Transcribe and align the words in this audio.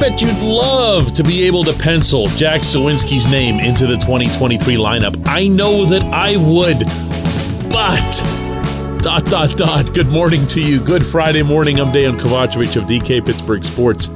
bet 0.00 0.22
you'd 0.22 0.40
love 0.40 1.12
to 1.12 1.22
be 1.22 1.42
able 1.42 1.62
to 1.62 1.74
pencil 1.74 2.24
Jack 2.28 2.62
Suwinski's 2.62 3.30
name 3.30 3.60
into 3.60 3.86
the 3.86 3.98
2023 3.98 4.76
lineup. 4.76 5.22
I 5.28 5.46
know 5.46 5.84
that 5.84 6.02
I 6.04 6.38
would, 6.38 6.78
but 7.70 9.02
dot 9.02 9.26
dot 9.26 9.58
dot. 9.58 9.92
Good 9.92 10.06
morning 10.06 10.46
to 10.46 10.60
you. 10.62 10.80
Good 10.80 11.04
Friday 11.04 11.42
morning. 11.42 11.78
I'm 11.78 11.92
Dan 11.92 12.18
Kovacevic 12.18 12.76
of 12.76 12.84
DK 12.84 13.26
Pittsburgh 13.26 13.62
Sports. 13.62 14.08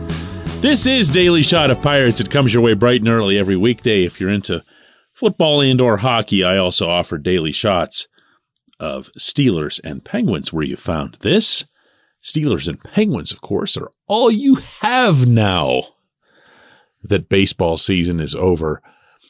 This 0.63 0.87
is 0.87 1.11
Daily 1.11 1.43
Shot 1.43 1.71
of 1.71 1.83
Pirates. 1.83 2.19
It 2.19 2.31
comes 2.31 2.55
your 2.55 2.63
way 2.63 2.73
bright 2.73 3.03
and 3.03 3.11
early 3.11 3.37
every 3.37 3.57
weekday. 3.57 4.05
If 4.05 4.19
you're 4.19 4.31
into 4.31 4.65
football 5.13 5.61
and 5.61 5.83
or 5.83 5.99
hockey, 5.99 6.43
I 6.43 6.57
also 6.57 6.89
offer 6.89 7.19
daily 7.19 7.53
shots 7.53 8.09
of 8.81 9.13
Steelers 9.19 9.81
and 9.85 10.03
Penguins 10.03 10.51
where 10.51 10.65
you 10.65 10.79
found 10.79 11.19
this. 11.21 11.67
Steelers 12.25 12.67
and 12.67 12.83
Penguins, 12.83 13.33
of 13.33 13.43
course, 13.43 13.77
are 13.77 13.91
all 14.07 14.31
you 14.31 14.57
have 14.81 15.27
now 15.27 15.83
that 17.03 17.29
baseball 17.29 17.77
season 17.77 18.19
is 18.19 18.35
over 18.35 18.81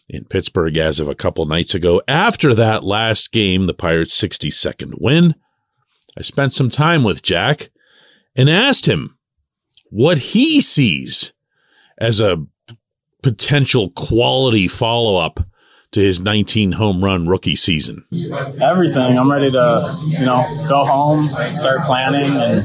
in 0.08 0.24
Pittsburgh 0.26 0.76
as 0.76 1.00
of 1.00 1.08
a 1.08 1.14
couple 1.14 1.44
nights 1.44 1.74
ago. 1.74 2.00
After 2.06 2.54
that 2.54 2.84
last 2.84 3.32
game, 3.32 3.66
the 3.66 3.74
Pirates' 3.74 4.20
62nd 4.20 5.00
win, 5.00 5.34
I 6.16 6.22
spent 6.22 6.52
some 6.52 6.70
time 6.70 7.02
with 7.02 7.22
Jack 7.22 7.70
and 8.36 8.48
asked 8.48 8.86
him 8.86 9.18
what 9.90 10.18
he 10.18 10.60
sees 10.60 11.32
as 11.98 12.20
a 12.20 12.44
potential 13.22 13.90
quality 13.90 14.68
follow 14.68 15.16
up 15.16 15.40
to 15.94 16.00
his 16.00 16.20
19 16.20 16.72
home 16.72 17.02
run 17.02 17.26
rookie 17.26 17.56
season? 17.56 18.04
Everything. 18.62 19.18
I'm 19.18 19.30
ready 19.30 19.50
to, 19.50 19.94
you 20.08 20.26
know, 20.26 20.44
go 20.68 20.84
home, 20.84 21.24
start 21.24 21.78
planning, 21.86 22.30
and 22.30 22.56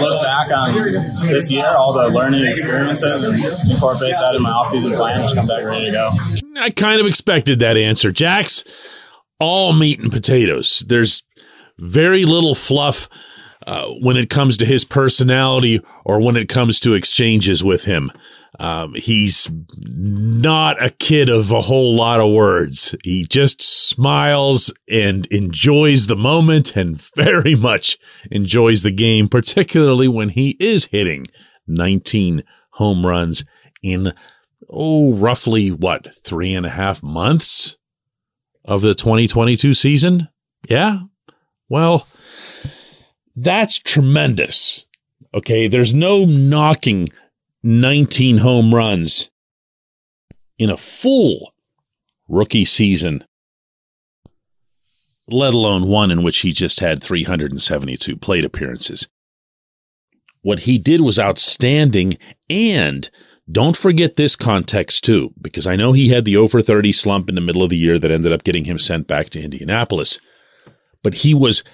look 0.00 0.22
back 0.22 0.52
on 0.52 0.72
this 1.28 1.50
year, 1.50 1.66
all 1.66 1.92
the 1.92 2.08
learning 2.08 2.46
experiences, 2.46 3.24
and 3.24 3.34
incorporate 3.70 4.12
that 4.12 4.34
in 4.36 4.42
my 4.42 4.50
offseason 4.50 4.96
plan 4.96 5.22
and 5.22 5.34
come 5.34 5.46
back 5.46 5.64
ready 5.64 5.86
to 5.86 5.92
go. 5.92 6.60
I 6.60 6.70
kind 6.70 7.00
of 7.00 7.06
expected 7.06 7.58
that 7.58 7.76
answer. 7.76 8.12
Jack's 8.12 8.64
all 9.40 9.72
meat 9.72 10.00
and 10.00 10.12
potatoes. 10.12 10.84
There's 10.86 11.24
very 11.78 12.24
little 12.24 12.54
fluff. 12.54 13.08
Uh, 13.66 13.88
when 14.00 14.16
it 14.16 14.30
comes 14.30 14.56
to 14.56 14.64
his 14.64 14.84
personality 14.84 15.80
or 16.04 16.20
when 16.20 16.36
it 16.36 16.48
comes 16.48 16.78
to 16.78 16.94
exchanges 16.94 17.64
with 17.64 17.82
him. 17.84 18.12
Um, 18.58 18.94
he's 18.94 19.50
not 19.86 20.82
a 20.82 20.90
kid 20.90 21.28
of 21.28 21.50
a 21.50 21.60
whole 21.60 21.94
lot 21.94 22.20
of 22.20 22.32
words. 22.32 22.94
He 23.04 23.24
just 23.24 23.60
smiles 23.60 24.72
and 24.90 25.26
enjoys 25.26 26.06
the 26.06 26.16
moment 26.16 26.74
and 26.74 27.00
very 27.16 27.54
much 27.54 27.98
enjoys 28.30 28.82
the 28.82 28.90
game, 28.90 29.28
particularly 29.28 30.08
when 30.08 30.30
he 30.30 30.56
is 30.58 30.86
hitting 30.86 31.26
19 31.66 32.44
home 32.70 33.06
runs 33.06 33.44
in, 33.82 34.14
oh, 34.70 35.14
roughly 35.14 35.70
what, 35.70 36.14
three 36.24 36.54
and 36.54 36.64
a 36.64 36.70
half 36.70 37.02
months 37.02 37.76
of 38.64 38.80
the 38.80 38.94
2022 38.94 39.74
season? 39.74 40.28
Yeah. 40.68 41.00
Well, 41.68 42.06
that's 43.34 43.78
tremendous. 43.78 44.86
Okay. 45.34 45.68
There's 45.68 45.94
no 45.94 46.24
knocking 46.24 47.08
19 47.62 48.38
home 48.38 48.74
runs 48.74 49.30
in 50.58 50.70
a 50.70 50.76
full 50.76 51.52
rookie 52.28 52.64
season, 52.64 53.24
let 55.28 55.54
alone 55.54 55.86
one 55.86 56.10
in 56.10 56.22
which 56.22 56.38
he 56.38 56.52
just 56.52 56.80
had 56.80 57.02
372 57.02 58.16
plate 58.16 58.44
appearances. 58.44 59.08
What 60.42 60.60
he 60.60 60.78
did 60.78 61.00
was 61.00 61.18
outstanding, 61.18 62.12
and 62.48 63.10
don't 63.50 63.76
forget 63.76 64.16
this 64.16 64.36
context 64.36 65.04
too, 65.04 65.32
because 65.40 65.66
I 65.66 65.76
know 65.76 65.92
he 65.92 66.10
had 66.10 66.24
the 66.24 66.36
over 66.36 66.62
30 66.62 66.92
slump 66.92 67.28
in 67.28 67.34
the 67.34 67.40
middle 67.40 67.62
of 67.62 67.70
the 67.70 67.76
year 67.76 67.98
that 67.98 68.10
ended 68.10 68.32
up 68.32 68.44
getting 68.44 68.64
him 68.64 68.78
sent 68.78 69.06
back 69.06 69.28
to 69.30 69.42
Indianapolis. 69.42 70.20
But 71.02 71.14
he 71.14 71.34
was 71.34 71.64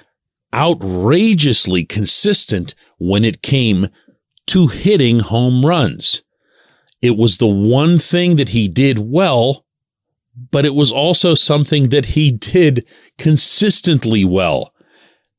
outrageously 0.54 1.84
consistent 1.84 2.74
when 2.98 3.24
it 3.24 3.42
came 3.42 3.88
to 4.52 4.66
hitting 4.66 5.20
home 5.20 5.64
runs. 5.64 6.22
It 7.00 7.16
was 7.16 7.38
the 7.38 7.46
one 7.46 7.98
thing 7.98 8.36
that 8.36 8.50
he 8.50 8.68
did 8.68 8.98
well, 8.98 9.64
but 10.50 10.66
it 10.66 10.74
was 10.74 10.92
also 10.92 11.32
something 11.32 11.88
that 11.88 12.04
he 12.04 12.30
did 12.30 12.86
consistently 13.16 14.26
well. 14.26 14.74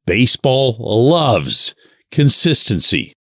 Baseball 0.07 0.77
loves 0.79 1.75
consistency. 2.09 3.13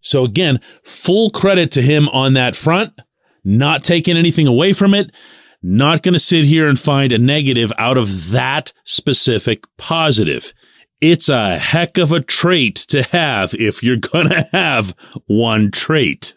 So 0.00 0.24
again, 0.24 0.62
full 0.82 1.28
credit 1.28 1.70
to 1.72 1.82
him 1.82 2.08
on 2.08 2.32
that 2.32 2.56
front, 2.56 2.98
not 3.44 3.84
taking 3.84 4.16
anything 4.16 4.46
away 4.46 4.72
from 4.72 4.94
it, 4.94 5.10
not 5.62 6.02
going 6.02 6.14
to 6.14 6.18
sit 6.18 6.46
here 6.46 6.66
and 6.66 6.80
find 6.80 7.12
a 7.12 7.18
negative 7.18 7.70
out 7.76 7.98
of 7.98 8.30
that 8.30 8.72
specific 8.84 9.64
positive. 9.76 10.54
It's 11.06 11.28
a 11.28 11.58
heck 11.58 11.98
of 11.98 12.12
a 12.12 12.20
trait 12.20 12.76
to 12.76 13.02
have 13.02 13.52
if 13.52 13.82
you're 13.82 13.98
to 13.98 14.48
have 14.52 14.94
one 15.26 15.70
trait. 15.70 16.34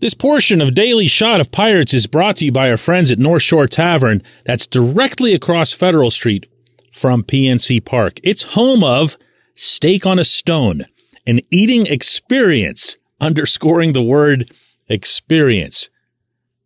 This 0.00 0.14
portion 0.14 0.60
of 0.60 0.74
Daily 0.74 1.06
Shot 1.06 1.40
of 1.40 1.52
Pirates 1.52 1.94
is 1.94 2.08
brought 2.08 2.34
to 2.38 2.46
you 2.46 2.50
by 2.50 2.70
our 2.70 2.76
friends 2.76 3.12
at 3.12 3.20
North 3.20 3.44
Shore 3.44 3.68
Tavern, 3.68 4.20
that's 4.44 4.66
directly 4.66 5.32
across 5.32 5.72
Federal 5.72 6.10
Street 6.10 6.46
from 6.92 7.22
PNC 7.22 7.84
Park. 7.84 8.18
It's 8.24 8.54
home 8.54 8.82
of 8.82 9.16
Steak 9.54 10.04
on 10.04 10.18
a 10.18 10.24
Stone, 10.24 10.86
an 11.24 11.38
eating 11.52 11.86
experience, 11.86 12.96
underscoring 13.20 13.92
the 13.92 14.02
word 14.02 14.52
experience. 14.88 15.88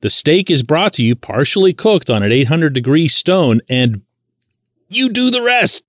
The 0.00 0.08
steak 0.08 0.50
is 0.50 0.62
brought 0.62 0.94
to 0.94 1.04
you 1.04 1.14
partially 1.14 1.74
cooked 1.74 2.08
on 2.08 2.22
an 2.22 2.32
800 2.32 2.72
degree 2.72 3.06
stone, 3.06 3.60
and 3.68 4.00
you 4.88 5.10
do 5.10 5.30
the 5.30 5.42
rest. 5.42 5.84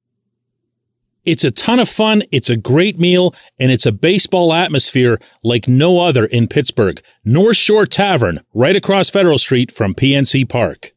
It's 1.26 1.46
a 1.46 1.52
ton 1.52 1.80
of 1.80 1.88
fun. 1.88 2.24
It's 2.32 2.50
a 2.50 2.58
great 2.58 3.00
meal 3.00 3.34
and 3.58 3.72
it's 3.72 3.86
a 3.86 3.92
baseball 3.92 4.52
atmosphere 4.52 5.20
like 5.44 5.68
no 5.68 6.02
other 6.02 6.26
in 6.26 6.48
Pittsburgh. 6.48 7.02
North 7.24 7.58
Shore 7.58 7.86
Tavern, 7.86 8.42
right 8.54 8.76
across 8.76 9.10
Federal 9.10 9.38
Street 9.38 9.74
from 9.74 9.96
PNC 9.96 10.48
Park. 10.50 10.92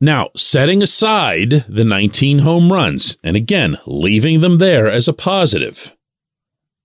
Now, 0.00 0.30
setting 0.36 0.82
aside 0.82 1.64
the 1.68 1.84
19 1.84 2.40
home 2.40 2.72
runs, 2.72 3.16
and 3.22 3.36
again, 3.36 3.78
leaving 3.86 4.40
them 4.40 4.58
there 4.58 4.90
as 4.90 5.06
a 5.06 5.12
positive, 5.12 5.94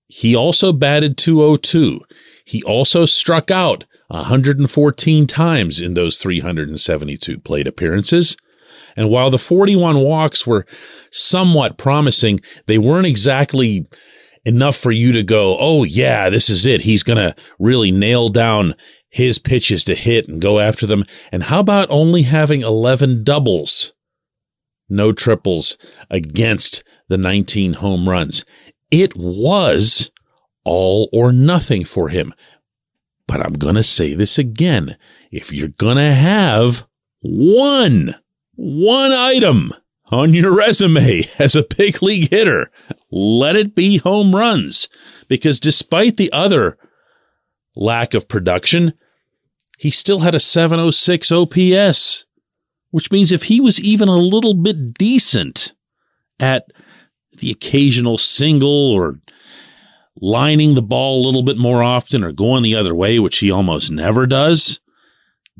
he 0.06 0.36
also 0.36 0.72
batted 0.72 1.18
202. 1.18 2.00
He 2.44 2.62
also 2.62 3.06
struck 3.06 3.50
out 3.50 3.86
114 4.06 5.26
times 5.26 5.80
in 5.80 5.94
those 5.94 6.18
372 6.18 7.40
plate 7.40 7.66
appearances. 7.66 8.36
And 8.96 9.10
while 9.10 9.30
the 9.30 9.38
41 9.38 9.98
walks 9.98 10.46
were 10.46 10.66
somewhat 11.10 11.78
promising, 11.78 12.40
they 12.66 12.78
weren't 12.78 13.06
exactly 13.06 13.86
enough 14.44 14.76
for 14.76 14.90
you 14.90 15.12
to 15.12 15.22
go, 15.22 15.56
oh, 15.58 15.84
yeah, 15.84 16.30
this 16.30 16.48
is 16.48 16.66
it. 16.66 16.82
He's 16.82 17.02
going 17.02 17.18
to 17.18 17.34
really 17.58 17.90
nail 17.90 18.28
down 18.28 18.74
his 19.10 19.38
pitches 19.38 19.84
to 19.84 19.94
hit 19.94 20.28
and 20.28 20.40
go 20.40 20.58
after 20.58 20.86
them. 20.86 21.04
And 21.32 21.44
how 21.44 21.60
about 21.60 21.90
only 21.90 22.22
having 22.22 22.62
11 22.62 23.24
doubles? 23.24 23.94
No 24.88 25.12
triples 25.12 25.76
against 26.10 26.82
the 27.08 27.18
19 27.18 27.74
home 27.74 28.08
runs. 28.08 28.44
It 28.90 29.14
was 29.16 30.10
all 30.64 31.08
or 31.12 31.32
nothing 31.32 31.84
for 31.84 32.08
him. 32.08 32.32
But 33.26 33.44
I'm 33.44 33.54
going 33.54 33.74
to 33.74 33.82
say 33.82 34.14
this 34.14 34.38
again. 34.38 34.96
If 35.30 35.52
you're 35.52 35.68
going 35.68 35.98
to 35.98 36.14
have 36.14 36.86
one 37.20 38.14
one 38.58 39.12
item 39.12 39.72
on 40.10 40.34
your 40.34 40.52
resume 40.52 41.28
as 41.38 41.54
a 41.54 41.62
big 41.62 42.02
league 42.02 42.28
hitter. 42.30 42.70
Let 43.10 43.54
it 43.54 43.74
be 43.74 43.98
home 43.98 44.34
runs 44.34 44.88
because 45.28 45.60
despite 45.60 46.16
the 46.16 46.32
other 46.32 46.76
lack 47.76 48.14
of 48.14 48.28
production, 48.28 48.94
he 49.78 49.90
still 49.90 50.20
had 50.20 50.34
a 50.34 50.40
706 50.40 51.30
OPS, 51.30 52.24
which 52.90 53.12
means 53.12 53.30
if 53.30 53.44
he 53.44 53.60
was 53.60 53.80
even 53.80 54.08
a 54.08 54.16
little 54.16 54.54
bit 54.54 54.94
decent 54.94 55.74
at 56.40 56.64
the 57.38 57.52
occasional 57.52 58.18
single 58.18 58.92
or 58.92 59.20
lining 60.20 60.74
the 60.74 60.82
ball 60.82 61.22
a 61.22 61.24
little 61.24 61.44
bit 61.44 61.56
more 61.56 61.80
often 61.80 62.24
or 62.24 62.32
going 62.32 62.64
the 62.64 62.74
other 62.74 62.94
way, 62.94 63.20
which 63.20 63.38
he 63.38 63.52
almost 63.52 63.92
never 63.92 64.26
does, 64.26 64.80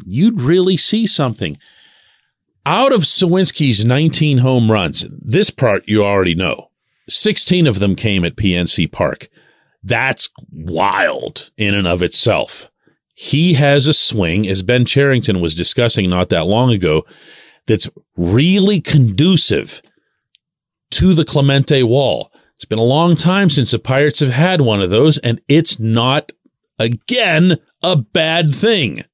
you'd 0.05 0.41
really 0.41 0.77
see 0.77 1.07
something. 1.07 1.57
Out 2.69 2.93
of 2.93 3.01
Suwinski's 3.01 3.83
19 3.83 4.39
home 4.39 4.71
runs, 4.71 5.07
this 5.11 5.49
part 5.49 5.85
you 5.87 6.05
already 6.05 6.35
know. 6.35 6.71
16 7.09 7.67
of 7.67 7.79
them 7.79 7.97
came 7.97 8.27
at 8.27 8.37
PNC 8.37 8.93
Park. 8.93 9.29
That's 9.83 10.29
wild 10.53 11.51
in 11.57 11.75
and 11.75 11.87
of 11.87 12.03
itself. 12.03 12.71
He 13.15 13.55
has 13.55 13.87
a 13.87 13.95
swing, 13.95 14.47
as 14.47 14.63
Ben 14.63 14.85
Cherington 14.85 15.41
was 15.41 15.55
discussing 15.55 16.11
not 16.11 16.29
that 16.29 16.45
long 16.45 16.71
ago, 16.71 17.07
that's 17.67 17.89
really 18.19 18.83
conducive 18.83 19.81
to 20.91 21.15
the 21.15 21.25
Clemente 21.25 21.83
wall. 21.83 22.31
It's 22.55 22.67
been 22.67 22.79
a 22.79 22.83
long 22.83 23.17
time 23.17 23.49
since 23.49 23.71
the 23.71 23.79
Pirates 23.79 24.21
have 24.21 24.29
had 24.29 24.61
one 24.61 24.83
of 24.83 24.91
those, 24.91 25.17
and 25.17 25.41
it's 25.49 25.81
not 25.81 26.33
Again, 26.79 27.57
a 27.83 27.97
bad 27.97 28.55
thing. 28.55 29.05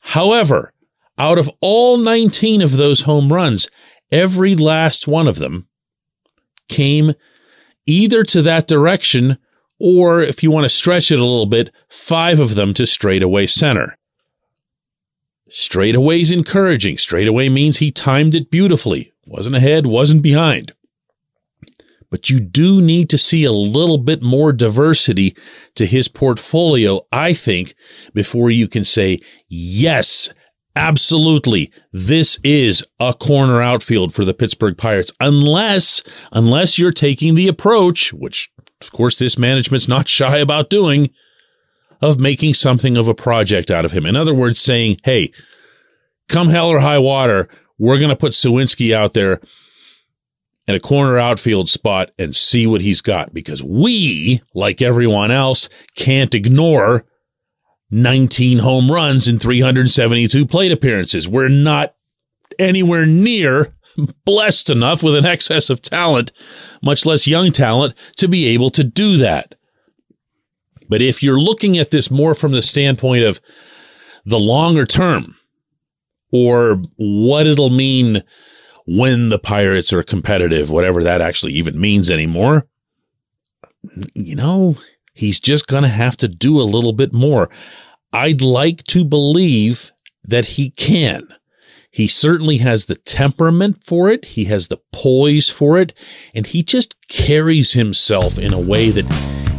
However, 0.00 0.72
out 1.18 1.38
of 1.38 1.50
all 1.60 1.96
19 1.96 2.62
of 2.62 2.76
those 2.76 3.02
home 3.02 3.32
runs, 3.32 3.68
every 4.10 4.54
last 4.54 5.08
one 5.08 5.28
of 5.28 5.38
them 5.38 5.68
came 6.68 7.14
either 7.86 8.22
to 8.22 8.42
that 8.42 8.66
direction 8.66 9.38
or, 9.80 10.22
if 10.22 10.42
you 10.42 10.50
want 10.50 10.64
to 10.64 10.68
stretch 10.68 11.12
it 11.12 11.18
a 11.18 11.24
little 11.24 11.46
bit, 11.46 11.70
five 11.88 12.40
of 12.40 12.56
them 12.56 12.74
to 12.74 12.84
straightaway 12.84 13.46
center. 13.46 13.96
Straightaway 15.48 16.20
is 16.20 16.30
encouraging. 16.30 16.98
Straightaway 16.98 17.48
means 17.48 17.78
he 17.78 17.90
timed 17.92 18.34
it 18.34 18.50
beautifully. 18.50 19.12
Wasn't 19.24 19.54
ahead, 19.54 19.86
wasn't 19.86 20.22
behind. 20.22 20.72
But 22.10 22.28
you 22.28 22.40
do 22.40 22.82
need 22.82 23.08
to 23.10 23.18
see 23.18 23.44
a 23.44 23.52
little 23.52 23.98
bit 23.98 24.22
more 24.22 24.52
diversity 24.52 25.36
to 25.74 25.86
his 25.86 26.08
portfolio, 26.08 27.02
I 27.12 27.32
think, 27.34 27.74
before 28.14 28.50
you 28.50 28.66
can 28.66 28.82
say, 28.82 29.20
yes, 29.48 30.32
absolutely, 30.78 31.72
this 31.92 32.38
is 32.42 32.86
a 33.00 33.12
corner 33.12 33.60
outfield 33.60 34.14
for 34.14 34.24
the 34.24 34.32
Pittsburgh 34.32 34.78
Pirates. 34.78 35.12
Unless, 35.20 36.02
unless 36.32 36.78
you're 36.78 36.92
taking 36.92 37.34
the 37.34 37.48
approach, 37.48 38.12
which 38.12 38.50
of 38.80 38.92
course 38.92 39.18
this 39.18 39.36
management's 39.36 39.88
not 39.88 40.08
shy 40.08 40.38
about 40.38 40.70
doing, 40.70 41.10
of 42.00 42.18
making 42.18 42.54
something 42.54 42.96
of 42.96 43.08
a 43.08 43.14
project 43.14 43.70
out 43.70 43.84
of 43.84 43.90
him. 43.90 44.06
In 44.06 44.16
other 44.16 44.32
words, 44.32 44.60
saying, 44.60 44.98
hey, 45.02 45.32
come 46.28 46.48
hell 46.48 46.68
or 46.68 46.78
high 46.78 46.98
water, 47.00 47.48
we're 47.76 47.98
going 47.98 48.08
to 48.08 48.16
put 48.16 48.32
Suwinski 48.32 48.94
out 48.94 49.14
there 49.14 49.40
in 50.68 50.74
a 50.74 50.80
corner 50.80 51.18
outfield 51.18 51.68
spot 51.68 52.10
and 52.18 52.36
see 52.36 52.66
what 52.66 52.82
he's 52.82 53.00
got 53.00 53.34
because 53.34 53.64
we, 53.64 54.40
like 54.54 54.80
everyone 54.80 55.30
else, 55.32 55.68
can't 55.96 56.34
ignore 56.34 57.04
19 57.90 58.58
home 58.58 58.90
runs 58.90 59.28
and 59.28 59.40
372 59.40 60.46
plate 60.46 60.72
appearances. 60.72 61.28
We're 61.28 61.48
not 61.48 61.94
anywhere 62.58 63.06
near 63.06 63.74
blessed 64.24 64.70
enough 64.70 65.02
with 65.02 65.14
an 65.14 65.26
excess 65.26 65.70
of 65.70 65.82
talent, 65.82 66.32
much 66.82 67.04
less 67.06 67.26
young 67.26 67.50
talent, 67.50 67.94
to 68.16 68.28
be 68.28 68.46
able 68.48 68.70
to 68.70 68.84
do 68.84 69.16
that. 69.16 69.54
But 70.88 71.02
if 71.02 71.22
you're 71.22 71.38
looking 71.38 71.78
at 71.78 71.90
this 71.90 72.10
more 72.10 72.34
from 72.34 72.52
the 72.52 72.62
standpoint 72.62 73.24
of 73.24 73.40
the 74.24 74.38
longer 74.38 74.86
term 74.86 75.36
or 76.32 76.82
what 76.96 77.46
it'll 77.46 77.70
mean 77.70 78.22
when 78.86 79.28
the 79.28 79.38
Pirates 79.38 79.92
are 79.92 80.02
competitive, 80.02 80.70
whatever 80.70 81.02
that 81.04 81.20
actually 81.20 81.52
even 81.52 81.78
means 81.78 82.10
anymore, 82.10 82.66
you 84.14 84.34
know, 84.34 84.76
he's 85.18 85.40
just 85.40 85.66
going 85.66 85.82
to 85.82 85.88
have 85.88 86.16
to 86.18 86.28
do 86.28 86.60
a 86.60 86.62
little 86.62 86.92
bit 86.92 87.12
more. 87.12 87.50
I'd 88.12 88.40
like 88.40 88.84
to 88.84 89.04
believe 89.04 89.92
that 90.24 90.46
he 90.46 90.70
can. 90.70 91.28
He 91.90 92.06
certainly 92.06 92.58
has 92.58 92.84
the 92.84 92.94
temperament 92.94 93.84
for 93.84 94.10
it. 94.10 94.24
He 94.24 94.44
has 94.44 94.68
the 94.68 94.78
poise 94.92 95.50
for 95.50 95.78
it. 95.78 95.92
And 96.34 96.46
he 96.46 96.62
just 96.62 96.94
carries 97.08 97.72
himself 97.72 98.38
in 98.38 98.52
a 98.52 98.60
way 98.60 98.90
that 98.90 99.06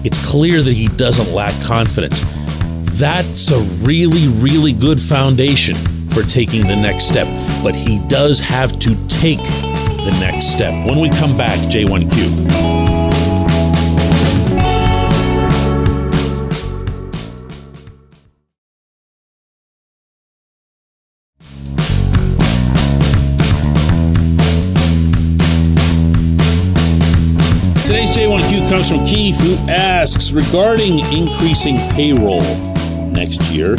it's 0.05 0.25
clear 0.25 0.61
that 0.61 0.73
he 0.73 0.87
doesn't 0.87 1.33
lack 1.33 1.53
confidence. 1.65 2.23
That's 2.97 3.51
a 3.51 3.59
really, 3.59 4.27
really 4.27 4.73
good 4.73 5.01
foundation 5.01 5.75
for 6.11 6.23
taking 6.23 6.61
the 6.61 6.75
next 6.75 7.05
step. 7.09 7.27
But 7.61 7.75
he 7.75 7.99
does 8.07 8.39
have 8.39 8.79
to 8.79 8.95
take 9.07 9.43
the 9.43 10.15
next 10.21 10.53
step. 10.53 10.87
When 10.87 10.99
we 10.99 11.09
come 11.09 11.35
back, 11.35 11.59
J1Q. 11.69 12.88
Comes 28.69 28.87
from 28.87 29.03
Keith, 29.03 29.35
who 29.41 29.55
asks 29.67 30.31
regarding 30.31 30.99
increasing 31.11 31.77
payroll 31.89 32.39
next 33.09 33.41
year, 33.49 33.75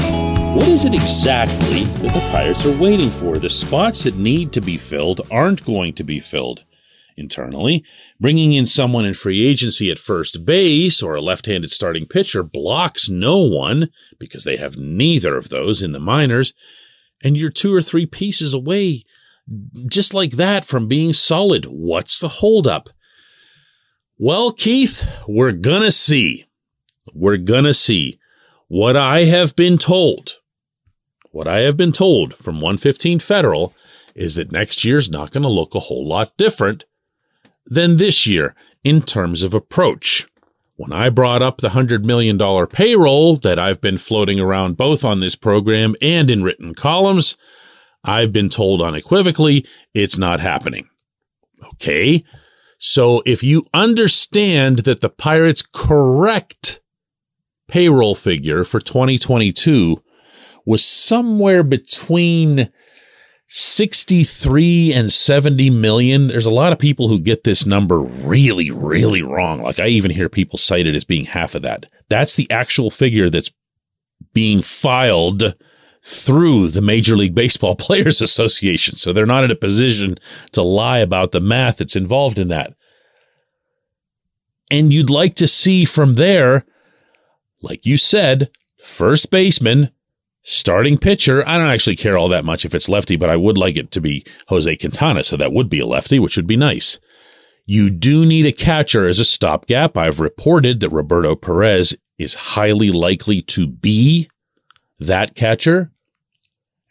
what 0.56 0.66
is 0.66 0.84
it 0.84 0.94
exactly 0.94 1.84
that 1.84 2.12
the 2.12 2.28
Pirates 2.32 2.66
are 2.66 2.76
waiting 2.76 3.08
for? 3.08 3.38
The 3.38 3.48
spots 3.48 4.02
that 4.02 4.16
need 4.16 4.52
to 4.52 4.60
be 4.60 4.76
filled 4.76 5.20
aren't 5.30 5.64
going 5.64 5.94
to 5.94 6.02
be 6.02 6.18
filled 6.18 6.64
internally. 7.16 7.84
Bringing 8.18 8.52
in 8.52 8.66
someone 8.66 9.04
in 9.04 9.14
free 9.14 9.46
agency 9.46 9.92
at 9.92 10.00
first 10.00 10.44
base 10.44 11.04
or 11.04 11.14
a 11.14 11.22
left 11.22 11.46
handed 11.46 11.70
starting 11.70 12.06
pitcher 12.06 12.42
blocks 12.42 13.08
no 13.08 13.38
one 13.38 13.90
because 14.18 14.42
they 14.42 14.56
have 14.56 14.76
neither 14.76 15.36
of 15.36 15.50
those 15.50 15.82
in 15.82 15.92
the 15.92 16.00
minors. 16.00 16.52
And 17.22 17.36
you're 17.36 17.50
two 17.50 17.72
or 17.72 17.80
three 17.80 18.06
pieces 18.06 18.52
away 18.52 19.04
just 19.86 20.14
like 20.14 20.32
that 20.32 20.64
from 20.64 20.88
being 20.88 21.12
solid. 21.12 21.66
What's 21.66 22.18
the 22.18 22.28
holdup? 22.28 22.90
Well, 24.22 24.52
Keith, 24.52 25.10
we're 25.26 25.52
gonna 25.52 25.90
see. 25.90 26.44
We're 27.14 27.38
gonna 27.38 27.72
see. 27.72 28.18
What 28.68 28.94
I 28.94 29.24
have 29.24 29.56
been 29.56 29.78
told, 29.78 30.40
what 31.30 31.48
I 31.48 31.60
have 31.60 31.78
been 31.78 31.90
told 31.90 32.34
from 32.34 32.56
115 32.56 33.20
Federal 33.20 33.74
is 34.14 34.34
that 34.34 34.52
next 34.52 34.84
year's 34.84 35.08
not 35.08 35.30
going 35.30 35.44
to 35.44 35.48
look 35.48 35.74
a 35.74 35.80
whole 35.80 36.06
lot 36.06 36.36
different 36.36 36.84
than 37.64 37.96
this 37.96 38.26
year 38.26 38.54
in 38.84 39.00
terms 39.00 39.42
of 39.42 39.54
approach. 39.54 40.26
When 40.76 40.92
I 40.92 41.08
brought 41.08 41.40
up 41.40 41.62
the 41.62 41.70
$100 41.70 42.04
million 42.04 42.38
payroll 42.66 43.36
that 43.38 43.58
I've 43.58 43.80
been 43.80 43.96
floating 43.96 44.38
around 44.38 44.76
both 44.76 45.02
on 45.02 45.20
this 45.20 45.34
program 45.34 45.96
and 46.02 46.30
in 46.30 46.42
written 46.42 46.74
columns, 46.74 47.38
I've 48.04 48.34
been 48.34 48.50
told 48.50 48.82
unequivocally 48.82 49.66
it's 49.94 50.18
not 50.18 50.40
happening. 50.40 50.90
Okay. 51.72 52.22
So 52.82 53.22
if 53.26 53.42
you 53.42 53.66
understand 53.74 54.80
that 54.80 55.02
the 55.02 55.10
Pirates 55.10 55.62
correct 55.62 56.80
payroll 57.68 58.14
figure 58.14 58.64
for 58.64 58.80
2022 58.80 60.02
was 60.64 60.84
somewhere 60.84 61.62
between 61.62 62.70
63 63.48 64.94
and 64.94 65.12
70 65.12 65.70
million. 65.70 66.28
There's 66.28 66.46
a 66.46 66.50
lot 66.50 66.72
of 66.72 66.78
people 66.78 67.08
who 67.08 67.18
get 67.18 67.44
this 67.44 67.66
number 67.66 68.00
really, 68.00 68.70
really 68.70 69.22
wrong. 69.22 69.60
Like 69.62 69.78
I 69.78 69.88
even 69.88 70.12
hear 70.12 70.28
people 70.28 70.58
cite 70.58 70.88
it 70.88 70.94
as 70.94 71.04
being 71.04 71.26
half 71.26 71.54
of 71.54 71.62
that. 71.62 71.86
That's 72.08 72.34
the 72.34 72.50
actual 72.50 72.90
figure 72.90 73.28
that's 73.28 73.50
being 74.32 74.62
filed 74.62 75.54
through 76.02 76.68
the 76.68 76.80
Major 76.80 77.16
League 77.16 77.34
Baseball 77.34 77.76
Players 77.76 78.20
Association. 78.20 78.96
So 78.96 79.12
they're 79.12 79.26
not 79.26 79.44
in 79.44 79.50
a 79.50 79.56
position 79.56 80.18
to 80.52 80.62
lie 80.62 80.98
about 80.98 81.32
the 81.32 81.40
math 81.40 81.78
that's 81.78 81.96
involved 81.96 82.38
in 82.38 82.48
that. 82.48 82.74
And 84.70 84.92
you'd 84.92 85.10
like 85.10 85.34
to 85.36 85.48
see 85.48 85.84
from 85.84 86.14
there 86.14 86.64
like 87.62 87.86
you 87.86 87.96
said, 87.96 88.50
first 88.82 89.30
baseman, 89.30 89.90
starting 90.42 90.98
pitcher. 90.98 91.46
I 91.46 91.58
don't 91.58 91.70
actually 91.70 91.96
care 91.96 92.16
all 92.16 92.28
that 92.28 92.44
much 92.44 92.64
if 92.64 92.74
it's 92.74 92.88
lefty, 92.88 93.16
but 93.16 93.30
I 93.30 93.36
would 93.36 93.58
like 93.58 93.76
it 93.76 93.90
to 93.92 94.00
be 94.00 94.24
Jose 94.48 94.76
Quintana. 94.76 95.24
So 95.24 95.36
that 95.36 95.52
would 95.52 95.68
be 95.68 95.80
a 95.80 95.86
lefty, 95.86 96.18
which 96.18 96.36
would 96.36 96.46
be 96.46 96.56
nice. 96.56 96.98
You 97.66 97.90
do 97.90 98.26
need 98.26 98.46
a 98.46 98.52
catcher 98.52 99.06
as 99.06 99.20
a 99.20 99.24
stopgap. 99.24 99.96
I've 99.96 100.20
reported 100.20 100.80
that 100.80 100.90
Roberto 100.90 101.36
Perez 101.36 101.94
is 102.18 102.34
highly 102.34 102.90
likely 102.90 103.42
to 103.42 103.66
be 103.66 104.28
that 105.00 105.34
catcher. 105.34 105.90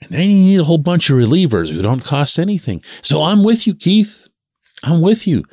And 0.02 0.12
then 0.12 0.30
you 0.30 0.36
need 0.36 0.60
a 0.62 0.66
whole 0.66 0.78
bunch 0.78 1.10
of 1.10 1.18
relievers 1.18 1.72
who 1.72 1.82
don't 1.82 2.04
cost 2.04 2.40
anything. 2.40 2.82
So 3.02 3.22
I'm 3.22 3.44
with 3.44 3.68
you, 3.68 3.76
Keith. 3.76 4.28
I'm 4.84 5.02
with 5.02 5.28
you. 5.28 5.44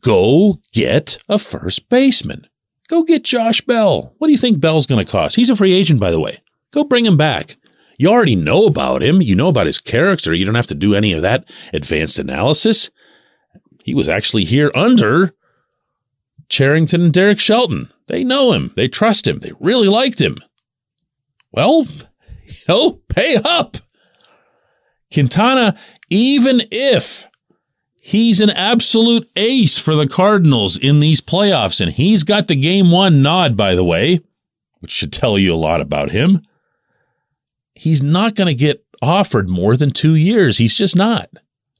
Go 0.00 0.60
get 0.72 1.18
a 1.28 1.38
first 1.38 1.88
baseman. 1.88 2.46
Go 2.88 3.02
get 3.02 3.24
Josh 3.24 3.60
Bell. 3.62 4.14
What 4.18 4.26
do 4.26 4.32
you 4.32 4.38
think 4.38 4.60
Bell's 4.60 4.86
going 4.86 5.04
to 5.04 5.10
cost? 5.10 5.36
He's 5.36 5.50
a 5.50 5.56
free 5.56 5.72
agent, 5.72 6.00
by 6.00 6.10
the 6.10 6.20
way. 6.20 6.38
Go 6.72 6.84
bring 6.84 7.06
him 7.06 7.16
back. 7.16 7.56
You 7.98 8.08
already 8.08 8.36
know 8.36 8.66
about 8.66 9.02
him. 9.02 9.20
You 9.20 9.34
know 9.34 9.48
about 9.48 9.66
his 9.66 9.78
character. 9.78 10.34
You 10.34 10.44
don't 10.44 10.54
have 10.54 10.66
to 10.68 10.74
do 10.74 10.94
any 10.94 11.12
of 11.12 11.22
that 11.22 11.44
advanced 11.72 12.18
analysis. 12.18 12.90
He 13.84 13.94
was 13.94 14.08
actually 14.08 14.44
here 14.44 14.70
under 14.74 15.34
Cherington 16.48 17.02
and 17.02 17.12
Derek 17.12 17.40
Shelton. 17.40 17.90
They 18.08 18.24
know 18.24 18.52
him. 18.52 18.72
They 18.74 18.88
trust 18.88 19.26
him. 19.26 19.38
They 19.40 19.52
really 19.60 19.88
liked 19.88 20.20
him. 20.20 20.38
Well, 21.52 21.86
know, 22.68 23.00
pay 23.08 23.36
up. 23.44 23.78
Quintana, 25.12 25.76
even 26.08 26.62
if 26.70 27.26
He's 28.02 28.40
an 28.40 28.50
absolute 28.50 29.30
ace 29.36 29.78
for 29.78 29.94
the 29.94 30.08
Cardinals 30.08 30.76
in 30.76 31.00
these 31.00 31.20
playoffs, 31.20 31.80
and 31.80 31.92
he's 31.92 32.24
got 32.24 32.48
the 32.48 32.56
game 32.56 32.90
one 32.90 33.22
nod, 33.22 33.56
by 33.56 33.74
the 33.74 33.84
way, 33.84 34.20
which 34.80 34.90
should 34.90 35.12
tell 35.12 35.38
you 35.38 35.54
a 35.54 35.56
lot 35.56 35.80
about 35.80 36.10
him. 36.10 36.40
He's 37.74 38.02
not 38.02 38.34
going 38.34 38.48
to 38.48 38.54
get 38.54 38.84
offered 39.02 39.48
more 39.48 39.76
than 39.76 39.90
two 39.90 40.14
years. 40.14 40.58
He's 40.58 40.74
just 40.74 40.96
not. 40.96 41.30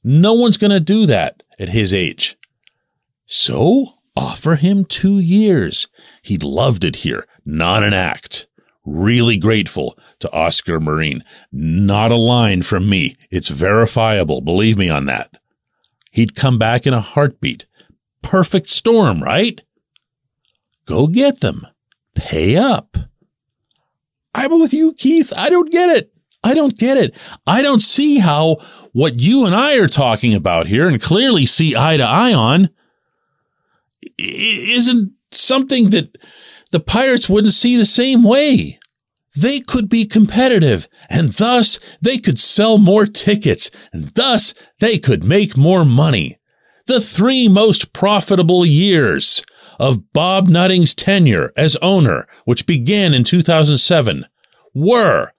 No 0.03 0.33
one's 0.33 0.57
going 0.57 0.71
to 0.71 0.79
do 0.79 1.05
that 1.07 1.43
at 1.59 1.69
his 1.69 1.93
age. 1.93 2.37
So 3.25 3.95
offer 4.15 4.55
him 4.55 4.85
two 4.85 5.19
years. 5.19 5.87
He 6.21 6.37
loved 6.37 6.83
it 6.83 6.97
here. 6.97 7.25
not 7.43 7.83
an 7.83 7.93
act. 7.93 8.47
Really 8.85 9.37
grateful 9.37 9.97
to 10.19 10.31
Oscar 10.31 10.79
Marin. 10.79 11.23
Not 11.51 12.11
a 12.11 12.15
line 12.15 12.61
from 12.61 12.89
me. 12.89 13.15
It's 13.29 13.49
verifiable. 13.49 14.41
Believe 14.41 14.77
me 14.77 14.89
on 14.89 15.05
that. 15.05 15.37
He'd 16.11 16.35
come 16.35 16.57
back 16.57 16.87
in 16.87 16.93
a 16.93 17.01
heartbeat. 17.01 17.65
Perfect 18.21 18.69
storm, 18.69 19.21
right? 19.23 19.61
Go 20.85 21.07
get 21.07 21.41
them. 21.41 21.67
Pay 22.15 22.57
up. 22.57 22.97
I'm 24.33 24.59
with 24.59 24.73
you, 24.73 24.93
Keith. 24.93 25.31
I 25.35 25.49
don't 25.49 25.71
get 25.71 25.89
it. 25.89 26.11
I 26.43 26.53
don't 26.53 26.75
get 26.75 26.97
it. 26.97 27.15
I 27.45 27.61
don't 27.61 27.81
see 27.81 28.17
how 28.17 28.57
what 28.93 29.19
you 29.19 29.45
and 29.45 29.55
I 29.55 29.75
are 29.75 29.87
talking 29.87 30.33
about 30.33 30.65
here 30.65 30.87
and 30.87 31.01
clearly 31.01 31.45
see 31.45 31.75
eye 31.75 31.97
to 31.97 32.03
eye 32.03 32.33
on 32.33 32.69
isn't 34.17 35.13
something 35.31 35.91
that 35.91 36.17
the 36.71 36.79
Pirates 36.79 37.29
wouldn't 37.29 37.53
see 37.53 37.75
the 37.75 37.85
same 37.85 38.23
way. 38.23 38.79
They 39.35 39.61
could 39.61 39.87
be 39.87 40.05
competitive 40.05 40.87
and 41.09 41.29
thus 41.29 41.79
they 42.01 42.17
could 42.17 42.39
sell 42.39 42.77
more 42.77 43.05
tickets 43.05 43.71
and 43.93 44.13
thus 44.15 44.53
they 44.79 44.97
could 44.97 45.23
make 45.23 45.55
more 45.55 45.85
money. 45.85 46.37
The 46.87 46.99
three 46.99 47.47
most 47.47 47.93
profitable 47.93 48.65
years 48.65 49.43
of 49.79 50.11
Bob 50.11 50.49
Nutting's 50.49 50.93
tenure 50.93 51.53
as 51.55 51.77
owner, 51.77 52.27
which 52.45 52.65
began 52.65 53.13
in 53.13 53.23
2007, 53.23 54.25
were 54.73 55.31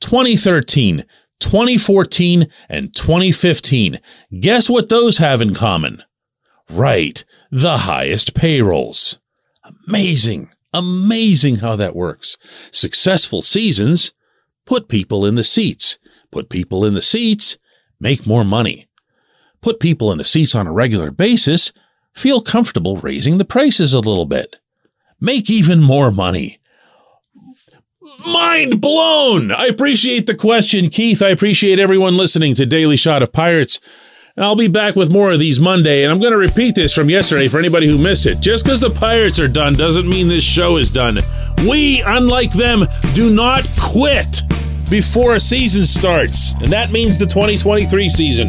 2013, 0.00 1.04
2014, 1.38 2.48
and 2.68 2.94
2015. 2.94 4.00
Guess 4.40 4.68
what 4.68 4.88
those 4.88 5.18
have 5.18 5.40
in 5.40 5.54
common? 5.54 6.02
Right, 6.68 7.24
the 7.50 7.78
highest 7.78 8.34
payrolls. 8.34 9.18
Amazing, 9.88 10.50
amazing 10.72 11.56
how 11.56 11.76
that 11.76 11.96
works. 11.96 12.38
Successful 12.70 13.42
seasons 13.42 14.12
put 14.66 14.88
people 14.88 15.26
in 15.26 15.34
the 15.34 15.44
seats. 15.44 15.98
Put 16.30 16.48
people 16.48 16.84
in 16.84 16.94
the 16.94 17.02
seats, 17.02 17.58
make 18.00 18.26
more 18.26 18.44
money. 18.44 18.88
Put 19.60 19.80
people 19.80 20.10
in 20.10 20.18
the 20.18 20.24
seats 20.24 20.54
on 20.54 20.66
a 20.66 20.72
regular 20.72 21.10
basis, 21.10 21.72
feel 22.14 22.40
comfortable 22.40 22.96
raising 22.96 23.38
the 23.38 23.44
prices 23.44 23.92
a 23.92 24.00
little 24.00 24.26
bit. 24.26 24.56
Make 25.20 25.50
even 25.50 25.80
more 25.80 26.10
money 26.10 26.58
mind 28.26 28.80
blown. 28.80 29.50
I 29.50 29.66
appreciate 29.66 30.26
the 30.26 30.34
question, 30.34 30.88
Keith. 30.90 31.22
I 31.22 31.28
appreciate 31.28 31.78
everyone 31.78 32.14
listening 32.14 32.54
to 32.56 32.66
Daily 32.66 32.96
Shot 32.96 33.22
of 33.22 33.32
Pirates. 33.32 33.80
I'll 34.36 34.56
be 34.56 34.68
back 34.68 34.96
with 34.96 35.10
more 35.10 35.30
of 35.30 35.38
these 35.38 35.60
Monday, 35.60 36.04
and 36.04 36.10
I'm 36.10 36.18
going 36.18 36.32
to 36.32 36.38
repeat 36.38 36.74
this 36.74 36.94
from 36.94 37.10
yesterday 37.10 37.48
for 37.48 37.58
anybody 37.58 37.86
who 37.86 37.98
missed 37.98 38.24
it. 38.24 38.40
Just 38.40 38.64
because 38.64 38.80
the 38.80 38.88
Pirates 38.88 39.38
are 39.38 39.48
done 39.48 39.74
doesn't 39.74 40.08
mean 40.08 40.26
this 40.26 40.42
show 40.42 40.78
is 40.78 40.90
done. 40.90 41.18
We, 41.68 42.00
unlike 42.00 42.52
them, 42.52 42.86
do 43.14 43.28
not 43.28 43.68
quit 43.78 44.40
before 44.88 45.34
a 45.34 45.40
season 45.40 45.84
starts, 45.84 46.52
and 46.62 46.68
that 46.68 46.90
means 46.90 47.18
the 47.18 47.26
2023 47.26 48.08
season. 48.08 48.48